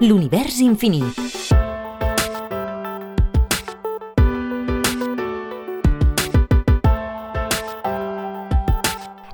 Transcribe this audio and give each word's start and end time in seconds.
l'univers 0.00 0.58
infinit. 0.60 1.16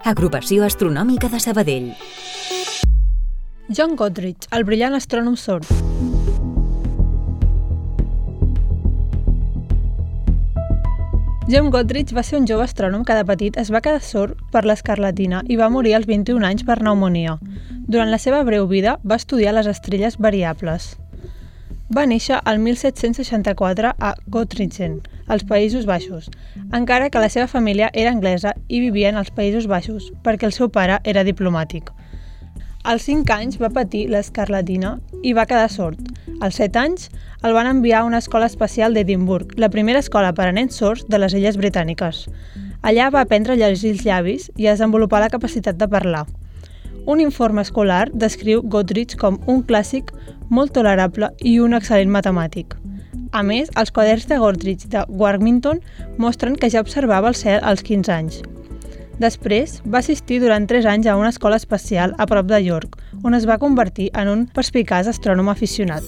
Agrupació 0.03 0.67
Astronòmica 0.67 1.31
de 1.33 1.41
Sabadell. 1.41 1.89
John 3.73 3.97
Gottridge, 3.97 4.51
el 4.53 4.67
brillant 4.69 4.99
astrònom 4.99 5.39
sord. 5.41 5.71
John 11.49 11.71
Gottridge 11.71 12.15
va 12.15 12.23
ser 12.23 12.37
un 12.39 12.45
jove 12.47 12.63
astrònom 12.63 13.03
que 13.03 13.17
de 13.19 13.25
petit 13.27 13.57
es 13.59 13.73
va 13.75 13.81
quedar 13.83 14.03
sord 14.07 14.39
per 14.55 14.61
l'escarlatina 14.63 15.41
i 15.51 15.57
va 15.59 15.71
morir 15.75 15.97
als 15.97 16.07
21 16.07 16.47
anys 16.47 16.63
per 16.69 16.77
pneumonia. 16.79 17.35
Durant 17.89 18.13
la 18.15 18.21
seva 18.23 18.45
breu 18.47 18.69
vida 18.71 18.93
va 19.03 19.19
estudiar 19.19 19.57
les 19.57 19.67
estrelles 19.67 20.21
variables. 20.23 20.93
Va 21.91 22.07
néixer 22.07 22.39
al 22.45 22.63
1764 22.63 23.91
a 23.99 24.13
Gottringen, 24.31 25.01
als 25.27 25.43
Països 25.43 25.85
Baixos, 25.85 26.31
encara 26.71 27.11
que 27.11 27.21
la 27.21 27.29
seva 27.29 27.51
família 27.51 27.91
era 27.93 28.15
anglesa 28.15 28.55
i 28.69 28.79
vivia 28.81 29.11
als 29.11 29.35
Països 29.35 29.67
Baixos 29.67 30.13
perquè 30.23 30.47
el 30.47 30.55
seu 30.55 30.71
pare 30.71 31.01
era 31.03 31.27
diplomàtic. 31.27 31.91
Als 32.85 33.11
5 33.11 33.35
anys 33.35 33.59
va 33.59 33.75
patir 33.75 34.07
l'escarlatina 34.11 34.97
i 35.23 35.35
va 35.35 35.47
quedar 35.51 35.69
sord. 35.71 35.99
Als 36.43 36.57
7 36.59 36.79
anys 36.81 37.05
el 37.47 37.53
van 37.55 37.69
enviar 37.71 38.01
a 38.01 38.05
una 38.05 38.19
escola 38.19 38.49
especial 38.51 38.95
d'Edimburg, 38.95 39.53
la 39.63 39.69
primera 39.71 40.01
escola 40.03 40.33
per 40.35 40.49
a 40.49 40.55
nens 40.57 40.75
sords 40.75 41.05
de 41.07 41.21
les 41.23 41.37
Illes 41.39 41.55
Britàniques. 41.61 42.25
Allà 42.83 43.11
va 43.15 43.21
aprendre 43.23 43.55
a 43.55 43.61
llegir 43.61 43.93
els 43.93 44.03
llavis 44.03 44.49
i 44.57 44.67
a 44.67 44.73
desenvolupar 44.73 45.21
la 45.23 45.31
capacitat 45.31 45.79
de 45.79 45.87
parlar. 45.93 46.25
Un 47.07 47.23
informe 47.23 47.63
escolar 47.63 48.09
descriu 48.25 48.65
Gottridge 48.75 49.21
com 49.21 49.39
un 49.47 49.63
clàssic 49.69 50.11
molt 50.51 50.75
tolerable 50.75 51.31
i 51.47 51.61
un 51.63 51.79
excel·lent 51.79 52.11
matemàtic. 52.11 52.75
A 53.31 53.45
més, 53.47 53.71
els 53.79 53.95
quaderns 53.95 54.27
de 54.27 54.41
Gottridge 54.43 54.91
de 54.91 55.05
Warmington 55.23 55.79
mostren 56.19 56.59
que 56.59 56.75
ja 56.75 56.83
observava 56.83 57.31
el 57.31 57.39
cel 57.39 57.63
als 57.63 57.87
15 57.87 58.13
anys. 58.19 58.43
Després, 59.23 59.77
va 59.87 60.01
assistir 60.03 60.41
durant 60.43 60.65
3 60.67 60.87
anys 60.91 61.07
a 61.07 61.15
una 61.15 61.31
escola 61.31 61.59
especial 61.61 62.15
a 62.19 62.27
prop 62.27 62.49
de 62.51 62.59
York, 62.65 62.97
on 63.23 63.37
es 63.39 63.45
va 63.47 63.61
convertir 63.63 64.09
en 64.19 64.31
un 64.33 64.41
perspicaç 64.51 65.07
astrònom 65.13 65.53
aficionat. 65.53 66.03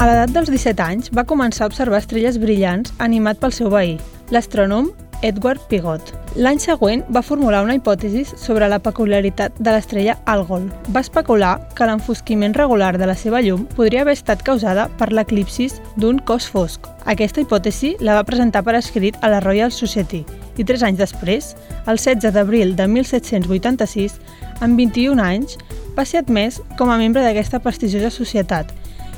A 0.00 0.08
l'edat 0.08 0.32
dels 0.32 0.48
17 0.48 0.80
anys 0.80 1.12
va 1.12 1.26
començar 1.28 1.66
a 1.66 1.68
observar 1.68 2.00
estrelles 2.00 2.40
brillants 2.40 2.94
animat 3.04 3.42
pel 3.42 3.52
seu 3.52 3.68
veí, 3.68 3.98
l'astrònom 4.32 4.88
Edward 5.22 5.60
Pigot. 5.68 6.12
L'any 6.36 6.60
següent 6.62 7.02
va 7.12 7.22
formular 7.26 7.62
una 7.64 7.74
hipòtesi 7.76 8.22
sobre 8.28 8.68
la 8.70 8.78
peculiaritat 8.80 9.56
de 9.58 9.72
l'estrella 9.74 10.16
Algol. 10.30 10.68
Va 10.94 11.02
especular 11.04 11.56
que 11.76 11.88
l'enfosquiment 11.88 12.54
regular 12.56 12.92
de 12.98 13.08
la 13.10 13.16
seva 13.18 13.42
llum 13.44 13.66
podria 13.76 14.04
haver 14.04 14.14
estat 14.16 14.44
causada 14.46 14.88
per 14.98 15.10
l'eclipsis 15.12 15.80
d'un 15.96 16.20
cos 16.24 16.46
fosc. 16.48 16.86
Aquesta 17.04 17.42
hipòtesi 17.42 17.96
la 18.00 18.16
va 18.18 18.26
presentar 18.28 18.62
per 18.64 18.76
escrit 18.78 19.18
a 19.20 19.32
la 19.32 19.42
Royal 19.44 19.72
Society 19.74 20.24
i 20.58 20.64
tres 20.64 20.84
anys 20.84 21.00
després, 21.00 21.54
el 21.88 21.98
16 21.98 22.34
d'abril 22.36 22.74
de 22.76 22.86
1786, 22.88 24.18
amb 24.60 24.76
21 24.78 25.22
anys, 25.24 25.58
va 25.96 26.04
ser 26.04 26.22
admès 26.22 26.60
com 26.78 26.90
a 26.90 26.98
membre 27.00 27.24
d'aquesta 27.24 27.60
prestigiosa 27.64 28.12
societat 28.14 28.72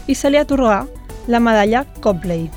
i 0.07 0.17
se 0.19 0.31
li 0.31 0.41
atorgà 0.41 0.83
la 1.29 1.41
medalla 1.43 1.85
Copley. 2.03 2.49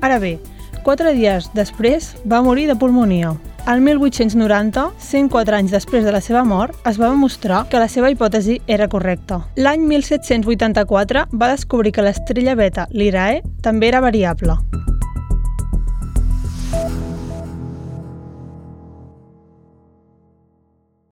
Ara 0.00 0.18
bé, 0.20 0.38
Quatre 0.84 1.12
dies 1.12 1.50
després 1.52 2.14
va 2.24 2.40
morir 2.42 2.66
de 2.70 2.76
pulmonia. 2.76 3.34
Al 3.68 3.82
1890, 3.84 4.86
104 4.98 5.56
anys 5.58 5.74
després 5.74 6.06
de 6.06 6.14
la 6.14 6.22
seva 6.24 6.46
mort, 6.48 6.74
es 6.88 6.96
va 6.96 7.10
demostrar 7.12 7.66
que 7.68 7.82
la 7.82 7.90
seva 7.92 8.08
hipòtesi 8.10 8.56
era 8.66 8.88
correcta. 8.88 9.42
L'any 9.60 9.84
1784 9.84 11.26
va 11.36 11.52
descobrir 11.52 11.92
que 11.92 12.06
l'estrella 12.06 12.56
beta 12.56 12.88
Lyrae 12.90 13.42
també 13.60 13.92
era 13.92 14.00
variable. 14.00 14.56